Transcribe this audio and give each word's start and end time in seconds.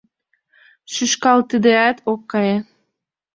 Шӱшкалтыдеат 0.93 1.97
ок 2.11 2.21
кае; 2.31 2.57